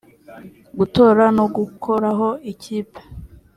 [0.77, 3.01] gutora no gukuraho ikipe